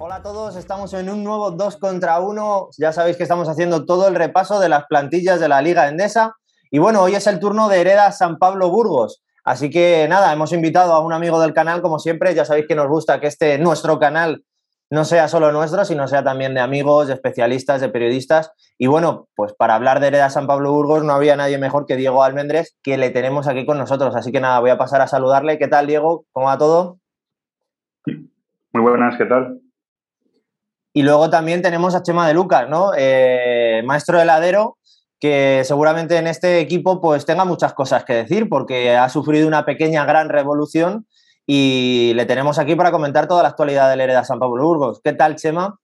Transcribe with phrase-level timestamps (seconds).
[0.00, 2.68] Hola a todos, estamos en un nuevo 2 contra 1.
[2.78, 6.36] Ya sabéis que estamos haciendo todo el repaso de las plantillas de la Liga Endesa.
[6.70, 9.22] Y bueno, hoy es el turno de Hereda San Pablo Burgos.
[9.44, 12.34] Así que nada, hemos invitado a un amigo del canal, como siempre.
[12.34, 14.44] Ya sabéis que nos gusta que este nuestro canal
[14.90, 18.52] no sea solo nuestro, sino sea también de amigos, de especialistas, de periodistas.
[18.78, 21.96] Y bueno, pues para hablar de Hereda San Pablo Burgos no había nadie mejor que
[21.96, 24.16] Diego Almendres, que le tenemos aquí con nosotros.
[24.16, 25.58] Así que nada, voy a pasar a saludarle.
[25.58, 26.24] ¿Qué tal, Diego?
[26.32, 26.98] ¿Cómo va todo?
[28.06, 29.60] Muy buenas, ¿qué tal?
[30.94, 32.92] Y luego también tenemos a Chema de Lucas, ¿no?
[32.96, 34.78] Eh, maestro heladero,
[35.20, 39.64] que seguramente en este equipo pues tenga muchas cosas que decir porque ha sufrido una
[39.64, 41.06] pequeña gran revolución
[41.50, 45.00] y le tenemos aquí para comentar toda la actualidad del Hereda San Pablo Burgos.
[45.02, 45.80] ¿Qué tal, Chema?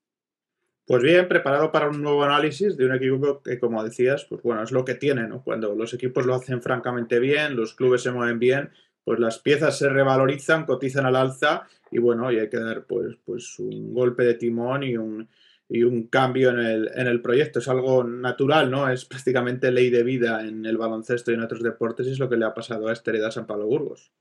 [0.87, 4.63] Pues bien, preparado para un nuevo análisis de un equipo que, como decías, pues bueno,
[4.63, 5.43] es lo que tiene, ¿no?
[5.43, 8.73] Cuando los equipos lo hacen francamente bien, los clubes se mueven bien,
[9.05, 13.17] pues las piezas se revalorizan, cotizan al alza y bueno, y hay que dar pues,
[13.25, 15.31] pues un golpe de timón y un,
[15.67, 17.61] y un cambio en el, en el proyecto.
[17.61, 18.87] Es algo natural, ¿no?
[18.91, 22.29] Es prácticamente ley de vida en el baloncesto y en otros deportes y es lo
[22.29, 24.13] que le ha pasado a este Hereda San Pablo Burgos.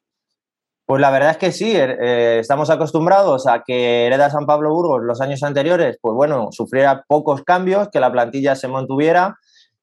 [0.85, 4.69] Pues la verdad es que sí, er, eh, estamos acostumbrados a que Hereda San Pablo
[4.71, 9.37] Burgos los años anteriores, pues bueno, sufriera pocos cambios, que la plantilla se mantuviera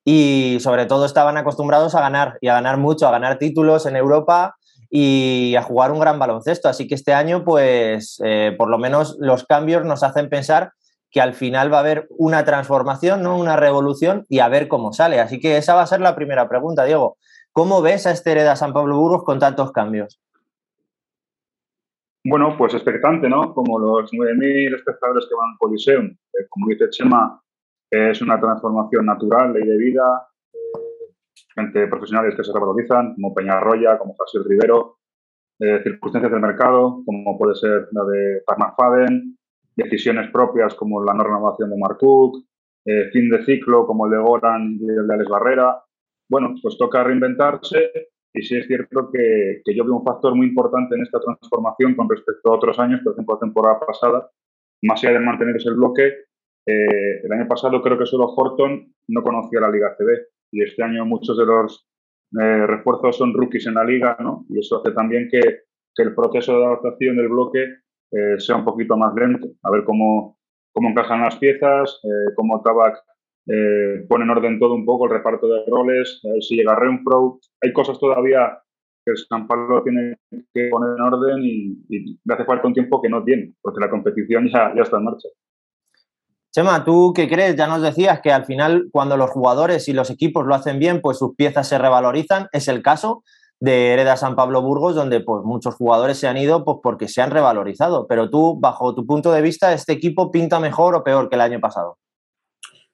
[0.05, 3.97] y sobre todo estaban acostumbrados a ganar y a ganar mucho, a ganar títulos en
[3.97, 4.56] Europa
[4.91, 6.69] y a jugar un gran baloncesto.
[6.69, 10.73] Así que este año, pues, eh, por lo menos los cambios nos hacen pensar
[11.11, 13.37] que al final va a haber una transformación, ¿no?
[13.39, 15.21] Una revolución y a ver cómo sale.
[15.21, 17.17] Así que esa va a ser la primera pregunta, Diego.
[17.53, 20.21] ¿Cómo ves a este Hereda San Pablo Burgos con tantos cambios?
[22.24, 23.54] Bueno, pues expectante, ¿no?
[23.54, 26.06] Como los 9.000 espectadores que van al Coliseum.
[26.06, 27.40] Eh, como dice Chema,
[27.90, 30.28] es una transformación natural, ley de vida,
[31.54, 34.98] gente profesionales que se revalorizan, como Peñarroya, como José Rivero,
[35.59, 38.42] eh, circunstancias del mercado, como puede ser la de
[38.76, 39.36] Faden,
[39.76, 42.44] decisiones propias como la no renovación de Marcook,
[42.84, 45.82] eh, fin de ciclo como el de Goran y el de Alex Barrera.
[46.28, 47.91] Bueno, pues toca reinventarse
[48.32, 51.94] y sí es cierto que, que, yo veo un factor muy importante en esta transformación
[51.94, 54.30] con respecto a otros años, por ejemplo, la temporada pasada,
[54.82, 56.06] más allá de mantenerse el bloque,
[56.66, 60.08] eh, el año pasado creo que solo Horton no conocía la Liga CB
[60.52, 61.86] y este año muchos de los
[62.38, 64.47] eh, refuerzos son rookies en la liga, ¿no?
[64.48, 65.41] Y eso hace también que,
[65.94, 67.64] que el proceso de adaptación del bloque
[68.12, 69.48] eh, sea un poquito más lento.
[69.62, 70.38] A ver cómo,
[70.72, 73.02] cómo encajan las piezas, eh, cómo Tabac
[73.47, 76.75] eh, pone en orden todo un poco, el reparto de roles, a ver si llega
[76.75, 77.41] Renfro.
[77.62, 78.59] Hay cosas todavía
[79.05, 80.17] que San Pablo tiene
[80.53, 83.91] que poner en orden y, le hace falta un tiempo que no tiene, porque la
[83.91, 85.28] competición ya, ya está en marcha.
[86.53, 87.55] Chema, ¿tú qué crees?
[87.55, 91.01] Ya nos decías que al final cuando los jugadores y los equipos lo hacen bien,
[91.01, 92.49] pues sus piezas se revalorizan.
[92.51, 93.22] Es el caso
[93.61, 97.22] de Hereda San Pablo Burgos, donde pues muchos jugadores se han ido pues porque se
[97.22, 98.09] han revalorizado.
[98.09, 101.43] Pero tú, bajo tu punto de vista, ¿este equipo pinta mejor o peor que el
[101.43, 101.99] año pasado?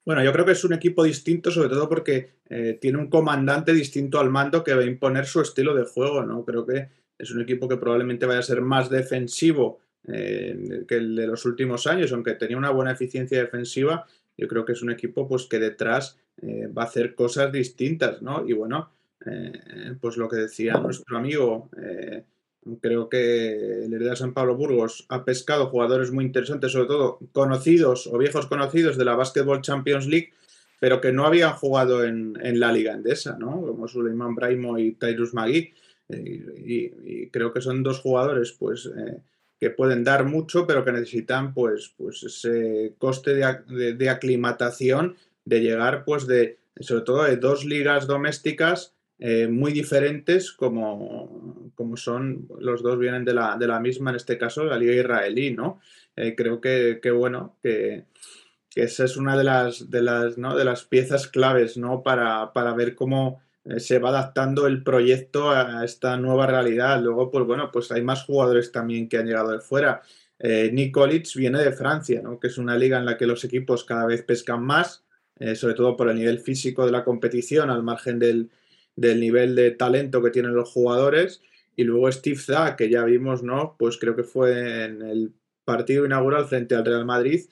[0.06, 3.72] Bueno, yo creo que es un equipo distinto, sobre todo porque eh, tiene un comandante
[3.72, 6.44] distinto al mando que va a imponer su estilo de juego, ¿no?
[6.44, 11.16] Creo que es un equipo que probablemente vaya a ser más defensivo eh, que el
[11.16, 14.06] de los últimos años, aunque tenía una buena eficiencia defensiva,
[14.38, 18.22] yo creo que es un equipo pues que detrás eh, va a hacer cosas distintas,
[18.22, 18.46] ¿no?
[18.46, 18.92] Y bueno,
[19.26, 21.68] eh, pues lo que decía nuestro amigo,
[22.80, 28.06] creo que el Hereda San Pablo Burgos ha pescado jugadores muy interesantes, sobre todo conocidos
[28.06, 30.32] o viejos conocidos de la Basketball Champions League,
[30.80, 33.60] pero que no habían jugado en, en la Liga Endesa, ¿no?
[33.62, 35.72] Como Suleiman Braimo y Tyrus Magui.
[36.08, 38.88] Y, y, creo que son dos jugadores, pues
[39.60, 45.16] que pueden dar mucho, pero que necesitan pues, pues ese coste de, de, de, aclimatación,
[45.44, 51.96] de llegar pues de, sobre todo de dos ligas domésticas eh, muy diferentes como, como
[51.96, 55.52] son, los dos vienen de la, de la misma, en este caso, la liga israelí,
[55.52, 55.80] ¿no?
[56.16, 58.04] Eh, creo que, que, bueno, que,
[58.70, 60.56] que, esa es una de las, de las, ¿no?
[60.56, 62.02] de las piezas claves, ¿no?
[62.02, 67.00] Para, para ver cómo eh, se va adaptando el proyecto a esta nueva realidad.
[67.02, 70.02] Luego, pues bueno, pues hay más jugadores también que han llegado de fuera.
[70.38, 70.96] Eh, Nick
[71.34, 72.38] viene de Francia, ¿no?
[72.38, 75.02] que es una liga en la que los equipos cada vez pescan más,
[75.38, 78.50] eh, sobre todo por el nivel físico de la competición, al margen del,
[78.96, 81.42] del, nivel de talento que tienen los jugadores.
[81.76, 83.76] Y luego Steve Zack, que ya vimos, ¿no?
[83.78, 85.32] Pues creo que fue en el
[85.64, 87.42] partido inaugural frente al Real Madrid,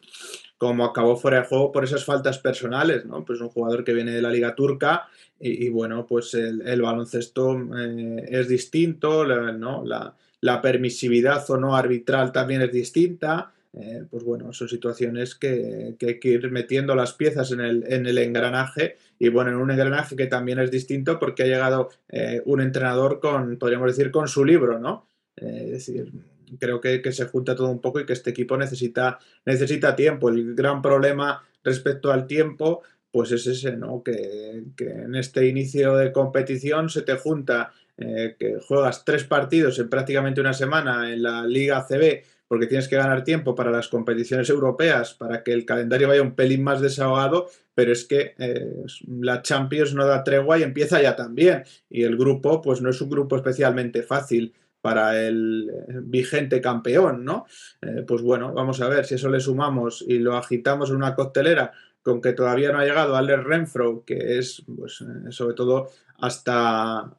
[0.57, 3.25] como acabó fuera de juego por esas faltas personales, ¿no?
[3.25, 5.09] Pues un jugador que viene de la liga turca
[5.39, 9.85] y, bueno, pues el, el baloncesto eh, es distinto, ¿no?
[9.85, 15.97] La, la, permisividad o no arbitral también es distinta, eh, pues bueno, son situaciones que,
[16.01, 19.71] hay que ir metiendo las piezas en el, en el, engranaje y bueno, en un
[19.71, 24.29] engranaje que también es distinto porque ha llegado eh, un entrenador con, podríamos decir, con
[24.29, 25.09] su libro, ¿no?
[25.37, 26.13] Eh, es decir,
[26.61, 30.29] creo que, se junta todo un poco y que este equipo necesita, necesita tiempo.
[30.29, 34.05] El gran problema respecto al tiempo, pues es ese, ¿no?
[34.05, 39.89] Que, que en este inicio de competición se te junta que juegas tres partidos en
[39.89, 44.49] prácticamente una semana en la Liga CB porque tienes que ganar tiempo para las competiciones
[44.49, 49.43] europeas, para que el calendario vaya un pelín más desahogado, pero es que eh, la
[49.43, 51.65] Champions no da tregua y empieza ya también.
[51.91, 57.25] Y el grupo, pues no es un grupo especialmente fácil para el eh, vigente campeón,
[57.25, 57.47] ¿no?
[57.83, 61.17] Eh, pues bueno, vamos a ver si eso le sumamos y lo agitamos en una
[61.17, 61.73] coctelera
[62.03, 65.91] con que todavía no ha llegado Alex Renfro, que es, pues, sobre todo
[66.21, 67.17] hasta,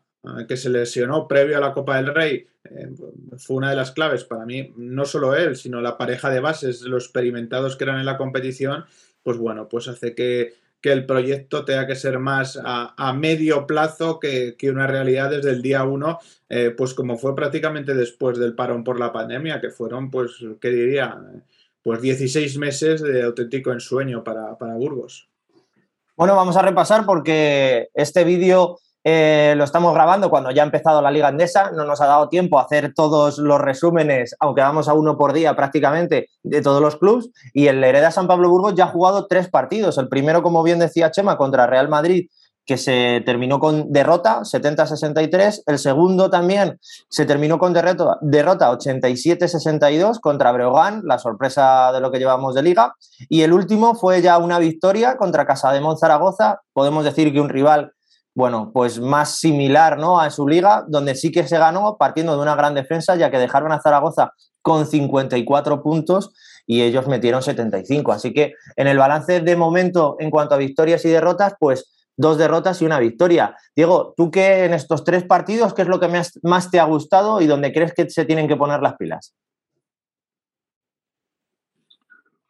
[0.48, 2.90] que se lesionó previo a la Copa del Rey, eh,
[3.38, 6.82] fue una de las claves para mí, no solo él, sino la pareja de bases,
[6.82, 8.86] los experimentados que eran en la competición,
[9.24, 10.54] pues bueno, pues hace que,
[10.86, 15.84] el proyecto tenga que ser más a, medio plazo que, una realidad desde el día
[15.84, 20.34] uno, eh, pues como fue prácticamente después del parón por la pandemia, que fueron, pues,
[20.62, 21.20] ¿qué diría?
[21.82, 25.28] Pues 16 meses de auténtico ensueño para, para Burgos.
[26.16, 31.00] Bueno, vamos a repasar porque este vídeo eh, lo estamos grabando cuando ya ha empezado
[31.00, 34.90] la Liga Andesa, no nos ha dado tiempo a hacer todos los resúmenes, aunque vamos
[34.90, 37.30] a uno por día prácticamente, de todos los clubes.
[37.54, 40.00] Y el Hereda San Pablo Burgos ya ha jugado tres partidos.
[40.00, 42.30] El primero, como bien decía Chema, contra Real Madrid,
[42.66, 45.62] que se terminó con derrota 70-63.
[45.68, 52.12] El segundo también se terminó con derrota, derrota 87-62 contra Breogán, la sorpresa de lo
[52.12, 52.96] que llevamos de liga.
[53.30, 56.62] Y el último fue ya una victoria contra Casa de Zaragoza.
[56.74, 57.92] Podemos decir que un rival
[58.36, 60.20] bueno, pues más similar ¿no?
[60.20, 63.40] a su liga, donde sí que se ganó partiendo de una gran defensa, ya que
[63.40, 66.34] dejaron a Zaragoza con 54 puntos
[66.68, 68.12] y ellos metieron 75.
[68.12, 72.38] Así que en el balance de momento, en cuanto a victorias y derrotas, pues dos
[72.38, 73.56] derrotas y una victoria.
[73.74, 76.10] Diego, ¿tú qué en estos tres partidos, qué es lo que
[76.44, 79.34] más te ha gustado y dónde crees que se tienen que poner las pilas?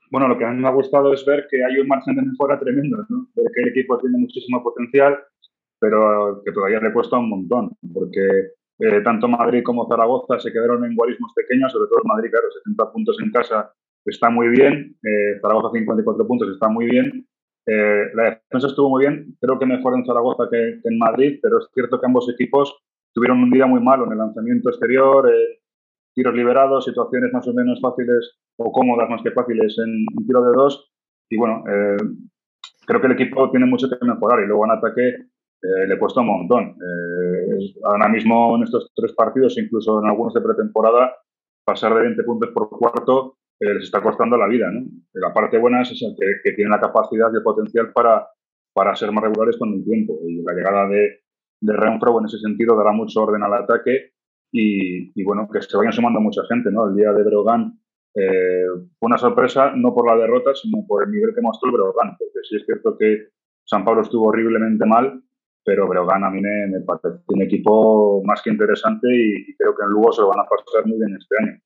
[0.09, 2.21] Bueno, lo que a mí me ha gustado es ver que hay un margen de
[2.21, 3.27] mejora tremendo, ¿no?
[3.35, 5.17] ver que el equipo tiene muchísimo potencial,
[5.80, 10.83] pero que todavía le cuesta un montón, porque eh, tanto Madrid como Zaragoza se quedaron
[10.83, 13.72] en guarismos pequeños, sobre todo Madrid, claro, 60 puntos en casa
[14.06, 17.25] está muy bien, eh, Zaragoza 54 puntos está muy bien,
[17.68, 21.60] eh, la defensa estuvo muy bien, creo que mejor en Zaragoza que, en Madrid, pero
[21.60, 22.78] es cierto que ambos equipos
[23.13, 25.31] tuvieron un día muy malo en el lanzamiento exterior,
[26.13, 30.42] tiros liberados, situaciones más o menos fáciles o cómodas más que fáciles en un tiro
[30.42, 30.92] de dos,
[31.30, 31.63] y bueno,
[32.86, 35.16] creo que el equipo tiene mucho que mejorar y luego en ataque
[35.62, 36.78] eh, le cuesta un montón.
[36.81, 41.16] Eh, ahora mismo en estos tres partidos, incluso en algunos de pretemporada,
[41.63, 44.72] pasar de 20 puntos por cuarto eh, les está costando la vida.
[45.13, 48.28] La parte buena es que, que tienen la capacidad y el potencial para,
[48.74, 50.19] para ser más regulares con el tiempo.
[50.28, 51.22] Y la llegada de,
[51.62, 54.12] de Renfro en ese sentido dará mucho orden al ataque
[54.52, 56.72] y, bueno, que se vayan sumando mucha gente.
[56.72, 56.88] ¿no?
[56.88, 57.80] El día de Brogan
[58.13, 62.16] fue una sorpresa, no por la derrota, sino por el nivel que mostró el Brogan,
[62.18, 63.30] porque sí es cierto que
[63.66, 65.22] San Pablo estuvo horriblemente mal
[65.65, 69.89] pero Breogán a mí me, parece un equipo más que interesante y, creo que en
[69.89, 71.59] Lugo se lo van a pasar muy bien este año.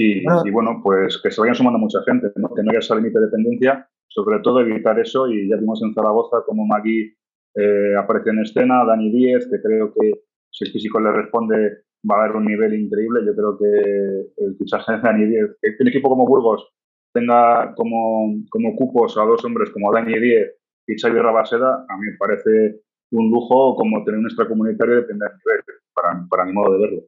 [0.00, 3.24] Y, bueno, pues que se vayan sumando mucha gente, que no haya esa límite de
[3.24, 7.16] dependencia, sobre todo evitar eso y ya vimos en Zaragoza como Magui
[7.56, 10.12] eh, aparece en escena, Dani Díez, que creo que
[10.50, 13.20] si el físico le responde va a haber un nivel increíble.
[13.26, 16.68] Yo creo que el fichaje de Dani Díez, que un equipo como Burgos
[17.12, 20.54] tenga como, como cupos a dos hombres como Dani Díez
[20.86, 22.80] y Xavi Rabaseda, a mí me parece
[23.10, 27.02] un lujo como tener un extracomunitario de primer nivel, para, para mi modo de verlo.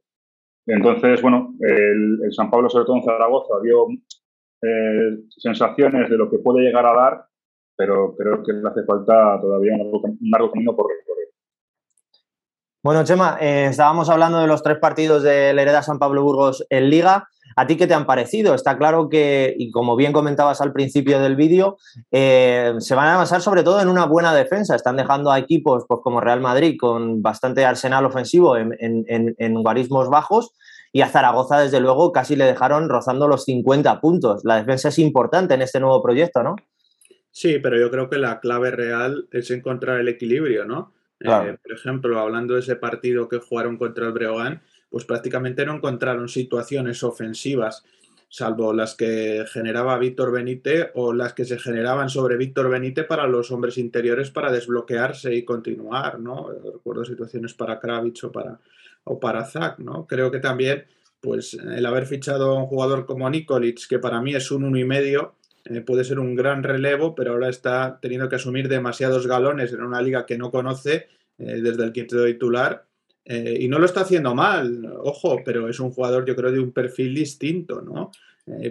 [0.67, 3.89] Entonces, bueno, el, San Pablo, sobre todo en Zaragoza, dio
[4.63, 7.25] eh, sensaciones de lo que puede llegar a dar,
[7.77, 11.29] pero creo que le hace falta todavía un largo, camino por recorrer.
[12.83, 16.89] Bueno, Chema, eh, estábamos hablando de los tres partidos del Hereda San Pablo Burgos en
[16.89, 17.29] Liga.
[17.55, 18.55] ¿A ti qué te han parecido?
[18.55, 21.77] Está claro que, y como bien comentabas al principio del vídeo,
[22.11, 24.75] eh, se van a basar sobre todo en una buena defensa.
[24.75, 30.09] Están dejando a equipos pues, como Real Madrid con bastante arsenal ofensivo en, en, guarismos
[30.09, 30.53] bajos
[30.91, 34.41] y a Zaragoza, desde luego, casi le dejaron rozando los 50 puntos.
[34.45, 36.57] La defensa es importante en este nuevo proyecto, ¿no?
[37.31, 40.95] Sí, pero yo creo que la clave real es encontrar el equilibrio, ¿no?
[41.21, 45.77] Eh, por ejemplo, hablando de ese partido que jugaron contra el Breogán, pues prácticamente no
[45.77, 47.85] encontraron situaciones ofensivas,
[48.29, 53.27] salvo las que generaba Víctor Benítez o las que se generaban sobre Víctor Benítez para
[53.27, 56.49] los hombres interiores para desbloquearse y continuar, ¿no?
[56.51, 58.59] Recuerdo situaciones para Kravitz o para,
[59.05, 60.07] o para Zach, ¿no?
[60.07, 60.85] Creo que también
[61.21, 64.79] pues el haber fichado a un jugador como Nikolic, que para mí es un uno
[64.79, 69.27] y medio, eh, puede ser un gran relevo, pero ahora está teniendo que asumir demasiados
[69.27, 72.87] galones en una liga que no conoce eh, desde el quinto titular.
[73.25, 76.61] Eh, y no lo está haciendo mal, ojo, pero es un jugador yo creo de
[76.61, 78.11] un perfil distinto, ¿no?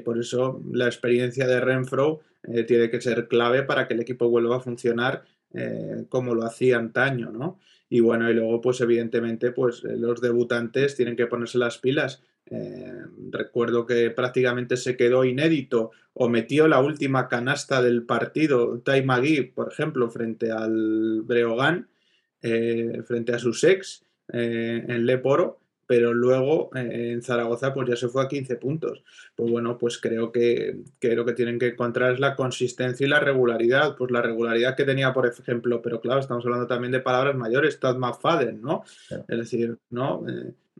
[0.03, 2.19] por eso la experiencia de Renfro
[2.67, 5.23] tiene que ser clave para que el equipo vuelva a funcionar
[6.09, 7.59] como lo hacía antaño, ¿no?
[7.89, 13.03] Y bueno, y luego pues evidentemente pues los debutantes tienen que ponerse las pilas eh,
[13.31, 19.43] recuerdo que prácticamente se quedó inédito o metió la última canasta del partido, Tai Magui,
[19.43, 21.89] por ejemplo, frente al Breogán,
[22.41, 24.03] eh, frente a sus ex
[24.33, 25.58] eh, en Leporo,
[25.89, 29.03] pero luego en Zaragoza pues ya se fue a 15 puntos.
[29.35, 33.09] Pues bueno, pues creo que, que, lo que tienen que encontrar es la consistencia y
[33.09, 33.95] la regularidad.
[33.97, 37.79] Pues la regularidad que tenía, por ejemplo, pero claro, estamos hablando también de palabras mayores,
[37.79, 38.83] Todd McFadden, ¿no?
[39.09, 40.23] Es decir, ¿no?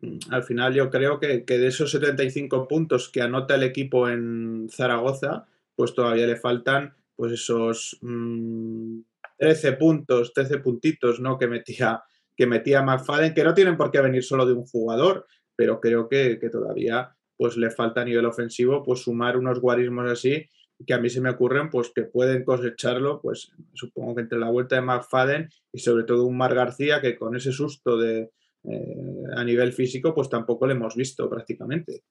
[0.02, 4.70] Mm, al final yo creo que, de esos 75 puntos que anota el equipo en
[4.70, 11.40] Zaragoza, pues todavía le faltan pues esos 13 mm, puntos, 13 puntitos, ¿no?
[11.40, 12.04] Que metía,
[12.40, 15.28] que metía McFadden, que no tienen por qué venir solo de un jugador,
[15.58, 20.50] pero creo que, todavía pues le falta a nivel ofensivo pues sumar unos guarismos así
[20.86, 24.50] que a mí se me ocurren pues que pueden cosecharlo pues supongo que entre la
[24.50, 28.32] vuelta de McFadden y sobre todo un Mar García que con ese susto de,
[28.64, 32.04] eh, a nivel físico, pues tampoco lo hemos visto prácticamente.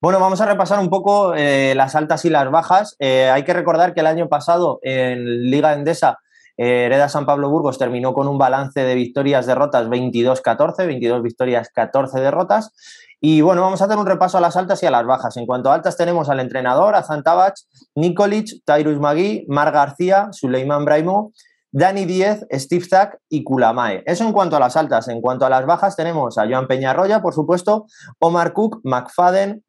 [0.00, 2.96] Bueno, vamos a repasar un poco eh, las altas y las bajas.
[2.98, 6.18] Eh, hay que recordar que el año pasado en Liga Endesa,
[6.56, 12.72] Hereda San Pablo Burgos terminó con un balance de victorias-derrotas 22-14, 22 victorias, 14 derrotas.
[13.20, 15.36] Y bueno, vamos a hacer un repaso a las altas y a las bajas.
[15.36, 17.58] En cuanto a altas, tenemos al entrenador, a Zantabach,
[17.94, 21.32] Nikolic, Tyrus Magui, Mar García, Suleiman Braimo,
[21.72, 24.02] Dani Diez, Steve Zack y Kulamae.
[24.06, 25.08] Eso en cuanto a las altas.
[25.08, 27.86] En cuanto a las bajas, tenemos a Joan Peñarroya, por supuesto,
[28.18, 29.62] Omar Cook, McFadden,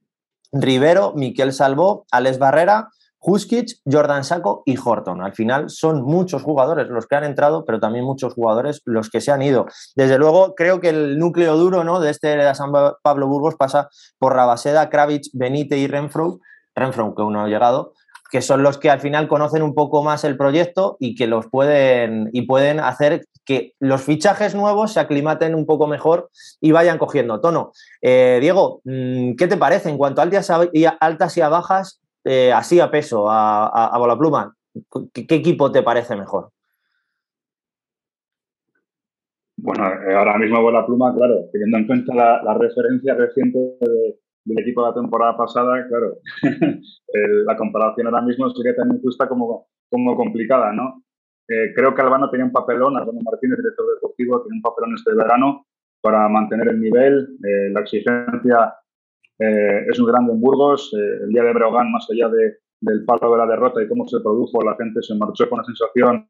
[0.52, 2.90] Rivero, Miquel Salvó, Alex Barrera,
[3.20, 5.22] Huskic, Jordan Saco y Horton.
[5.22, 9.22] Al final son muchos jugadores los que han entrado, pero también muchos jugadores los que
[9.22, 9.66] se han ido.
[9.96, 12.00] Desde luego, creo que el núcleo duro ¿no?
[12.00, 12.72] de este de San
[13.02, 16.40] Pablo Burgos pasa por Rabaseda, Kravitz, Benite y Renfro,
[16.76, 17.94] Renfro que uno ha llegado,
[18.32, 21.48] que son los que al final conocen un poco más el proyecto y que los
[21.48, 26.98] pueden y pueden hacer que los fichajes nuevos se aclimaten un poco mejor y vayan
[26.98, 27.72] cogiendo tono.
[28.02, 31.48] Eh, Diego, mm, ¿qué te parece en cuanto a altas y a, altas y a
[31.48, 34.54] bajas, eh, así a peso, a, a, bola pluma?
[35.14, 36.50] ¿Qué, equipo te parece mejor?
[39.56, 44.60] Bueno, eh, ahora mismo bola pluma, claro, teniendo en cuenta la, referencia reciente de, del
[44.60, 46.18] equipo de la temporada pasada, claro,
[47.46, 51.04] la comparación ahora mismo sería tan injusta como, como complicada, ¿no?
[51.48, 55.16] Eh, creo que Albano tenía un papelón, Albano Martínez, director deportivo, tenía un papelón este
[55.16, 55.66] verano
[56.02, 58.76] para mantener el nivel, la exigencia
[59.40, 63.32] eh, es muy grande en Burgos, el día de Breogán, más allá de, del palo
[63.32, 66.26] de la derrota y cómo se produjo, la gente se marchó con una sensación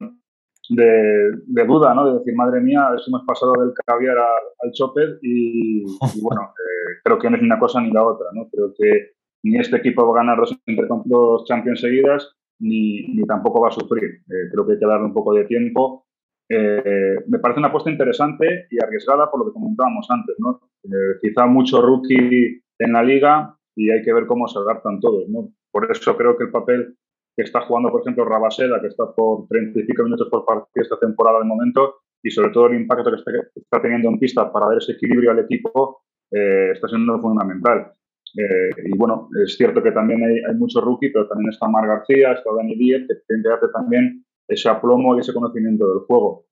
[0.69, 2.05] de, duda, ¿no?
[2.11, 5.83] De decir, madre mía, eso hemos pasado del caviar al chopper y,
[6.21, 8.49] bueno, eh, creo que no es ni una cosa ni la otra, ¿no?
[8.49, 9.11] Creo que
[9.43, 10.57] ni este equipo va a ganar los,
[11.05, 14.03] dos Champions seguidas, ni, ni, tampoco va a sufrir.
[14.03, 16.05] Eh, creo que hay que darle un poco de tiempo.
[16.49, 20.61] Eh, me parece una apuesta interesante y arriesgada por lo que comentábamos antes, ¿no?
[21.21, 25.25] quizá mucho rookie en la liga y hay que ver cómo se adaptan todos.
[25.71, 26.95] Por eso creo que el papel
[27.35, 31.39] que está jugando, por ejemplo, Rabaseda, que está por 35 minutos por partido esta temporada
[31.39, 33.17] de momento, y sobre todo el impacto que
[33.55, 37.93] está, teniendo en pista para dar ese equilibrio al equipo, eh, está siendo fundamental.
[38.35, 42.33] Eh, y bueno, es cierto que también hay, mucho rookie, pero también está Mar García,
[42.33, 46.46] está Dani Díez, que tienen que darte también ese aplomo y ese conocimiento del juego.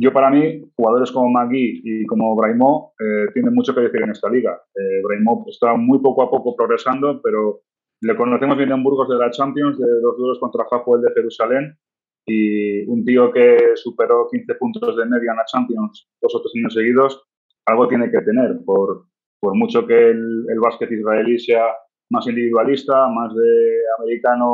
[0.00, 4.10] Yo para mí, jugadores como Magui y como Braimó eh, tienen mucho que decir en
[4.10, 4.60] esta liga.
[4.72, 7.62] Eh, Braimó está muy poco a poco progresando, pero
[8.02, 11.76] le conocemos bien en Burgos de la Champions, de los duelos contra Hapoel de Jerusalén,
[12.26, 16.52] y un tío que superó 15 puntos de media en la Champions dos o tres
[16.56, 17.26] años seguidos,
[17.66, 19.06] algo tiene que tener, por,
[19.42, 21.74] mucho que el, el básquet israelí sea
[22.10, 24.52] más individualista, más de americano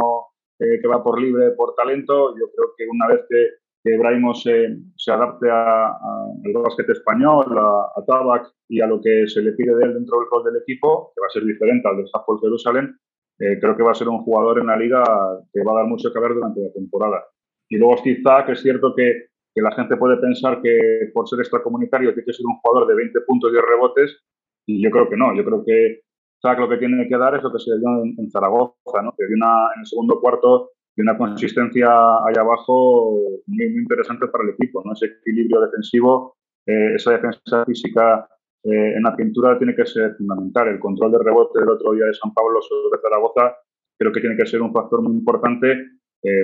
[0.58, 3.99] eh, que va por libre, por talento, yo creo que una vez que, que
[4.35, 9.53] se, se, adapte al básquet español, a, a Tabac y a lo que se le
[9.53, 12.05] pide de él dentro del rol del equipo, que va a ser diferente al de
[12.14, 12.97] Hapoel Jerusalén,
[13.38, 15.05] eh, creo que va a ser un jugador en la liga
[15.53, 17.25] que va a dar mucho que ver durante la temporada.
[17.69, 21.41] Y luego Steve Zack, es cierto que, que, la gente puede pensar que por ser
[21.41, 24.19] extracomunitario tiene que ser un jugador de 20 puntos y rebotes,
[24.67, 25.37] y yo creo que no.
[25.37, 26.00] Yo creo que
[26.41, 29.14] Zack lo que tiene que dar es lo que se dio en, Zaragoza, ¿no?
[29.19, 34.28] que dio una, en el segundo cuarto y una consistencia allá abajo muy, muy interesante
[34.28, 34.92] para el equipo, ¿no?
[34.92, 36.36] ese equilibrio defensivo,
[36.66, 38.28] eh, esa defensa física
[38.66, 40.68] en la pintura tiene que ser fundamental.
[40.68, 43.58] El control de rebote del otro día de San Pablo sobre Zaragoza
[43.98, 45.76] creo que tiene que ser un factor muy importante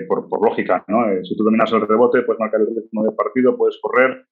[0.07, 0.85] por, por, lógica.
[0.89, 1.07] ¿no?
[1.25, 4.27] si tú dominas el rebote, puedes marcar el ritmo del partido, puedes correr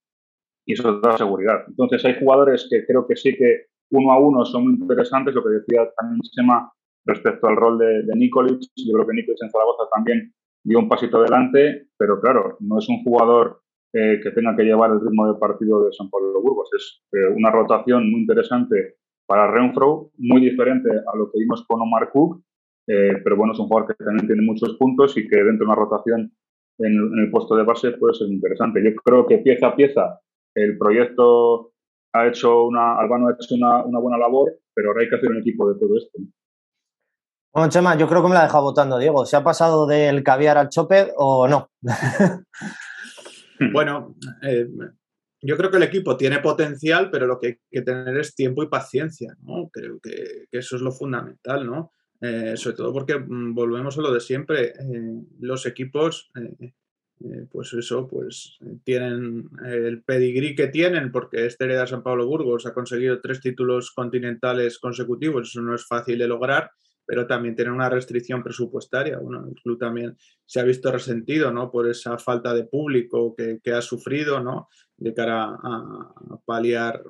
[0.69, 1.65] y eso da seguridad.
[1.67, 5.43] Entonces hay jugadores que creo que sí que uno a uno son muy interesantes, lo
[5.43, 6.71] que decía también Sema
[7.09, 8.61] respecto al rol de, de Nikolic.
[8.77, 10.33] Yo creo que Nikolic en Zaragoza también
[10.65, 13.63] dio un pasito adelante, pero claro, no es un jugador
[13.95, 16.69] eh, que tenga que llevar el ritmo de partido de San Pablo Burgos.
[16.77, 18.97] Es eh, una rotación muy interesante
[19.27, 22.43] para Renfro, muy diferente a lo que vimos con Omar Cook,
[22.87, 25.73] eh, pero bueno, es un jugador que también tiene muchos puntos y que dentro de
[25.73, 26.33] una rotación
[26.79, 28.83] en, el puesto de base puede ser interesante.
[28.83, 30.21] Yo creo que pieza a pieza
[30.55, 31.73] el proyecto
[32.15, 35.39] ha hecho una, Albano ha hecho una, buena labor, pero ahora hay que hacer un
[35.39, 36.19] equipo de todo esto.
[37.53, 39.25] Bueno, Chema, yo creo que me la ha dejado votando, Diego.
[39.25, 41.71] ¿Se ha pasado del caviar al chope o no?
[43.73, 44.69] bueno, eh,
[45.41, 48.63] yo creo que el equipo tiene potencial, pero lo que hay que tener es tiempo
[48.63, 49.71] y paciencia, ¿no?
[49.73, 51.91] Creo que, eso es lo fundamental, ¿no?
[52.21, 54.75] Eh, sobre todo porque mm, volvemos a lo de siempre.
[54.79, 56.31] Eh, los equipos
[57.51, 62.73] pues eso, pues tienen el pedigrí que tienen, porque este hereda San Pablo Burgos ha
[62.73, 66.71] conseguido tres títulos continentales consecutivos, eso no es fácil de lograr,
[67.09, 69.19] pero también tienen una restricción presupuestaria.
[69.19, 71.71] Bueno, el club también se ha visto resentido ¿no?
[71.71, 74.69] por esa falta de público que, ha sufrido ¿no?
[74.99, 76.13] de cara a,
[76.45, 77.03] paliar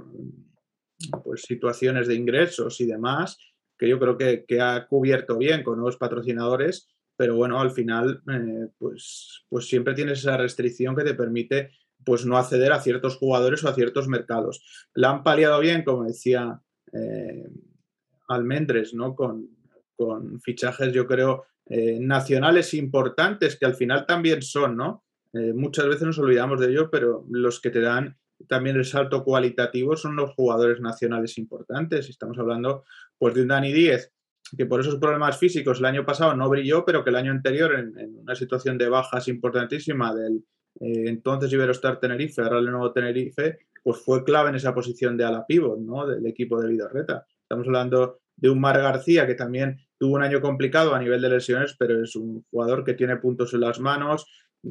[1.25, 3.39] pues, situaciones de ingresos y demás,
[3.77, 6.87] que yo creo que, que ha cubierto bien con nuevos patrocinadores
[7.19, 11.73] pero bueno, al final, eh, pues, pues siempre tienes esa restricción que te permite
[12.05, 14.63] pues no acceder a ciertos jugadores o a ciertos mercados.
[14.95, 16.63] La han paliado bien, como decía
[16.93, 17.49] eh,
[18.29, 19.17] Almendres, ¿no?
[19.17, 19.51] Con,
[20.43, 25.05] fichajes, yo creo, eh, nacionales importantes, que al final también son, ¿no?
[25.55, 29.97] muchas veces nos olvidamos de ello, pero los que te dan también el salto cualitativo
[29.97, 32.09] son los jugadores nacionales importantes.
[32.09, 32.85] Estamos hablando
[33.19, 34.13] pues, de un Dani Díez,
[34.57, 37.75] que por esos problemas físicos el año pasado no brilló, pero que el año anterior,
[37.75, 40.45] en, una situación de bajas importantísima del
[40.81, 45.25] eh, entonces Iberostar Tenerife, ahora el nuevo Tenerife, pues fue clave en esa posición de
[45.25, 46.07] ala pivot, ¿no?
[46.07, 47.27] Del equipo de Vidorreta.
[47.43, 51.31] Estamos hablando de un Mar García que también tuvo un año complicado a nivel de
[51.31, 54.27] lesiones, pero es un jugador que tiene puntos en las manos,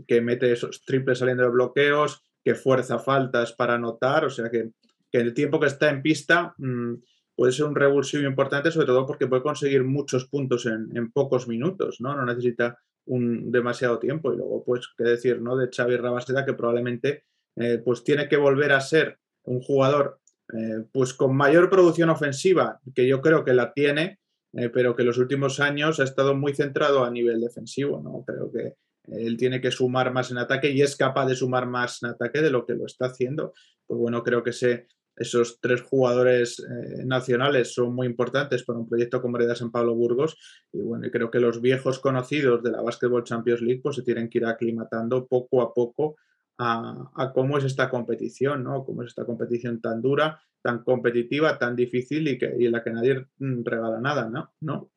[0.08, 4.70] que mete esos triples saliendo de bloqueos, que fuerza faltas para anotar, o sea que,
[5.12, 6.54] que el tiempo que está en pista...
[6.58, 6.96] Mmm,
[7.38, 12.02] puede ser un revulsivo importante, sobre todo porque puede conseguir muchos puntos en, pocos minutos,
[12.02, 12.16] ¿no?
[12.16, 14.34] No necesita un demasiado tiempo.
[14.34, 15.56] Y luego, pues, qué decir, ¿no?
[15.56, 20.20] De Xavi Rabaseda, que probablemente eh, pues tiene que volver a ser un jugador
[20.52, 24.20] eh, pues con mayor producción ofensiva, que yo creo que la tiene,
[24.58, 28.24] eh, pero que los últimos años ha estado muy centrado a nivel defensivo, ¿no?
[28.26, 32.02] Creo que él tiene que sumar más en ataque y es capaz de sumar más
[32.04, 33.54] en ataque de lo que lo está haciendo.
[33.86, 38.88] Pues bueno, creo que se esos tres jugadores eh, nacionales son muy importantes para un
[38.88, 40.38] proyecto como Hereda San Pablo Burgos
[40.72, 44.30] y bueno, creo que los viejos conocidos de la Basketball Champions League pues se tienen
[44.30, 46.18] que ir aclimatando poco a poco
[46.58, 48.84] a, cómo es esta competición, ¿no?
[48.84, 52.92] Cómo es esta competición tan dura, tan competitiva, tan difícil y, que, en la que
[52.92, 54.30] nadie mm, regala nada,
[54.62, 54.90] ¿no?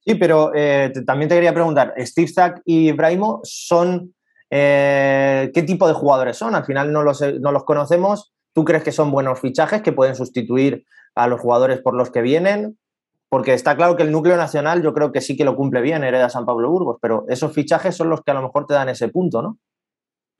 [0.00, 4.14] Sí, pero eh, también te quería preguntar, Steve Zack y Braimo son,
[4.50, 6.54] eh, ¿qué tipo de jugadores son?
[6.54, 10.16] Al final no los, no los conocemos, ¿Tú crees que son buenos fichajes que pueden
[10.16, 12.78] sustituir a los jugadores por los que vienen?
[13.28, 16.02] Porque está claro que el núcleo nacional yo creo que sí que lo cumple bien,
[16.02, 18.88] hereda San Pablo Burgos, pero esos fichajes son los que a lo mejor te dan
[18.88, 19.58] ese punto, ¿no?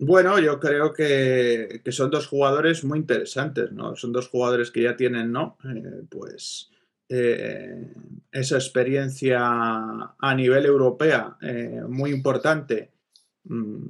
[0.03, 3.95] Bueno, yo creo que, son dos jugadores muy interesantes, ¿no?
[3.97, 5.59] Son dos jugadores que ya tienen, ¿no?
[5.63, 6.71] Eh, pues
[7.07, 7.93] eh,
[8.33, 12.93] esa experiencia a nivel europea eh, muy importante,
[13.45, 13.85] mm,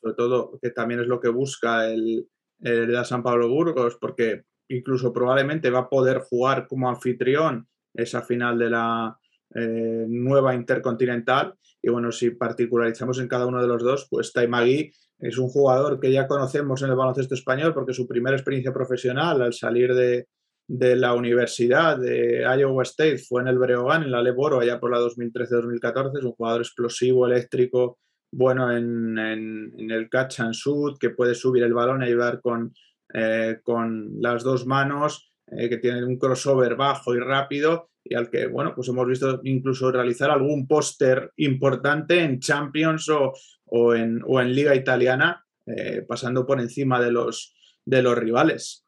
[0.00, 2.26] sobre todo que también es lo que busca el,
[2.64, 8.22] eh, de San Pablo Burgos, porque incluso probablemente va a poder jugar como anfitrión esa
[8.22, 9.16] final de la
[9.54, 11.54] nueva Intercontinental.
[11.82, 16.00] Y bueno, si particularizamos en cada uno de los dos, pues Taimagui es un jugador
[16.00, 20.26] que ya conocemos en el baloncesto español porque su primera experiencia profesional al salir de,
[20.68, 24.98] la universidad de Iowa State fue en el Breogán, en la Leboro, allá por la
[24.98, 26.18] 2013-2014.
[26.18, 27.98] Es un jugador explosivo, eléctrico,
[28.32, 32.74] bueno en, el catch and shoot, que puede subir el balón y ayudar con,
[33.14, 38.30] eh, con las dos manos, eh, que tiene un crossover bajo y rápido y al
[38.30, 44.40] que, bueno, pues hemos visto incluso realizar algún póster importante en Champions o, en, o
[44.40, 48.84] en Liga Italiana, eh, pasando por encima de los, de los rivales.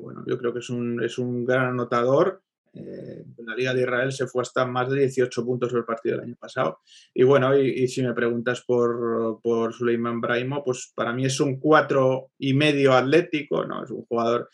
[0.00, 2.42] bueno, yo creo que es un, es un gran anotador
[2.74, 6.26] eh, la Liga de Israel se fue hasta más de 18 puntos el partido del
[6.26, 6.80] año pasado.
[7.12, 11.58] Y bueno, y, si me preguntas por, por Suleiman Braimo, pues para mí es un
[11.58, 13.84] cuatro y medio atlético, ¿no?
[13.84, 14.48] Es un jugador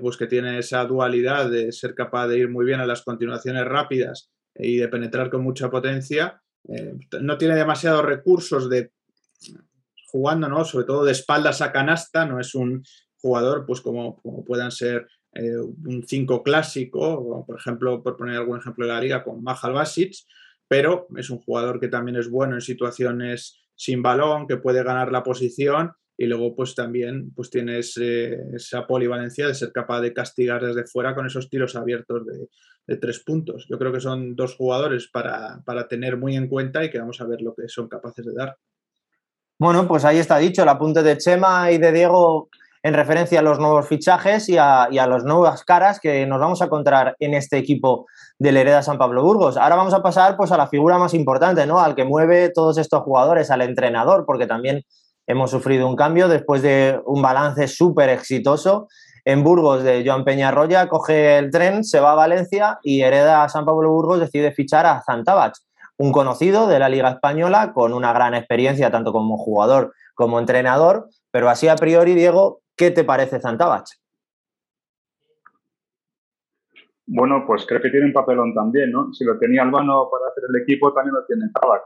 [0.00, 3.64] pues que tiene esa dualidad de ser capaz de ir muy bien a las continuaciones
[3.66, 6.40] rápidas y de penetrar con mucha potencia.
[7.20, 8.92] no tiene demasiados recursos de
[10.14, 10.64] jugando, ¿no?
[10.64, 12.84] Sobre todo de espaldas a canasta, no es un
[13.16, 18.86] jugador, pues como, puedan ser eh, un 5 clásico, por ejemplo, por poner algún ejemplo
[18.86, 20.14] de la liga, con Mahal Basic,
[20.68, 25.10] pero es un jugador que también es bueno en situaciones sin balón, que puede ganar
[25.10, 30.64] la posición y luego pues también pues tienes esa polivalencia de ser capaz de castigar
[30.64, 32.48] desde fuera con esos tiros abiertos de,
[32.98, 33.66] tres puntos.
[33.68, 37.18] Yo creo que son dos jugadores para, para, tener muy en cuenta y que vamos
[37.20, 38.56] a ver lo que son capaces de dar.
[39.58, 42.50] Bueno, pues ahí está dicho el apunte de Chema y de Diego
[42.84, 46.66] en referencia a los nuevos fichajes y a, las nuevas caras que nos vamos a
[46.66, 48.06] encontrar en este equipo
[48.38, 49.56] del Hereda San Pablo Burgos.
[49.56, 51.80] Ahora vamos a pasar pues, a la figura más importante, ¿no?
[51.80, 54.82] Al que mueve todos estos jugadores, al entrenador, porque también
[55.26, 58.88] hemos sufrido un cambio después de un balance súper exitoso.
[59.24, 63.64] En Burgos de Joan Peñarroya coge el tren, se va a Valencia y Hereda San
[63.64, 65.54] Pablo Burgos decide fichar a Zantabach,
[65.96, 71.08] un conocido de la Liga Española con una gran experiencia tanto como jugador como entrenador,
[71.30, 73.86] pero así a priori, Diego, ¿qué te parece Zantabach?
[77.06, 79.12] Bueno, pues creo que tiene un papelón también, ¿no?
[79.12, 81.82] Si lo tenía Albano para hacer el equipo, también lo tiene Tabac.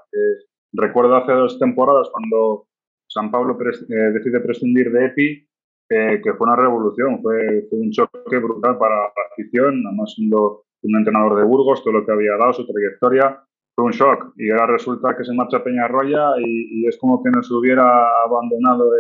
[0.72, 2.67] recuerdo hace dos temporadas cuando
[3.08, 5.48] San Pablo eh, decide prescindir de Epi,
[5.90, 10.96] eh, que fue una revolución, fue, un choque brutal para la afición, además siendo un
[10.96, 13.42] entrenador de Burgos, todo lo que había dado, su trayectoria,
[13.74, 14.32] fue un shock.
[14.36, 18.90] Y ahora resulta que se marcha Peñarroya y, y es como que nos hubiera abandonado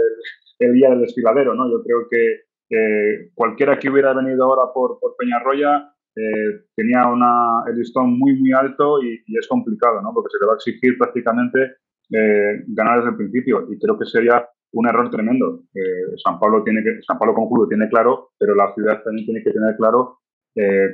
[0.58, 1.70] el, día del desfiladero, ¿no?
[1.70, 7.76] Yo creo que cualquiera que hubiera venido ahora por, por Peñarroya eh, tenía una, el
[7.76, 10.12] listón muy, muy alto y, es complicado, ¿no?
[10.12, 11.76] Porque se le va a exigir prácticamente
[12.12, 15.62] eh, ganar desde el principio y creo que sería un error tremendo.
[15.74, 19.26] Eh, San Pablo tiene que, San Pablo como club tiene claro, pero la ciudad también
[19.26, 20.18] tiene que tener claro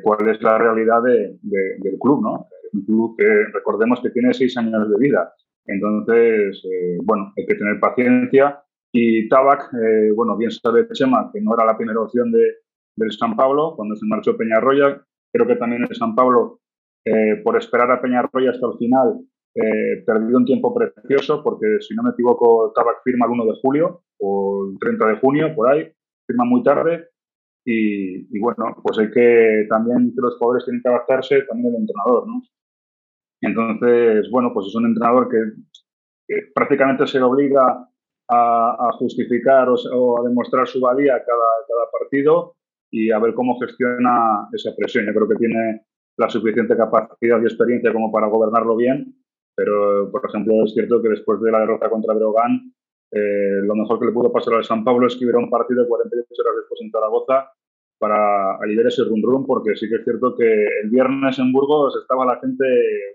[0.03, 2.49] cuál es la realidad de, del club, ¿no?
[2.75, 5.33] un club que recordemos que tiene seis años de vida.
[5.67, 8.63] Entonces, eh, bueno, hay que tener paciencia.
[8.93, 12.59] Y Tabac, eh, bueno, bien sabe Chema que no era la primera opción de,
[12.97, 15.03] del San Pablo cuando se marchó Peñarroya.
[15.33, 16.61] Creo que también el San Pablo,
[17.05, 19.21] eh, por esperar a Peñarroya hasta el final,
[19.55, 24.03] perdió un tiempo precioso porque, si no me equivoco, Tabac firma el 1 de julio
[24.19, 25.93] o el 30 de junio, por ahí,
[26.27, 27.09] firma muy tarde.
[27.67, 31.81] Y, y, bueno, pues hay que también que los jugadores tienen que adaptarse, también el
[31.81, 32.43] entrenador, ¿no?
[33.41, 35.39] Entonces, bueno, pues es un entrenador que,
[36.55, 37.87] prácticamente se obliga
[38.29, 42.57] a, justificar o, a demostrar su valía cada, cada partido
[42.91, 45.05] y a ver cómo gestiona esa presión.
[45.07, 45.83] Yo creo que tiene
[46.17, 49.15] la suficiente capacidad y experiencia como para gobernarlo bien,
[49.55, 52.73] pero, por ejemplo, es cierto que después de la derrota contra Breogán,
[53.11, 55.83] eh, lo mejor que le pudo pasar al San Pablo es que hubiera un partido
[55.83, 57.53] de 48 horas después en Zaragoza
[57.99, 62.27] para aliviar ese rum porque sí que es cierto que el viernes en Burgos estaba
[62.27, 62.65] la gente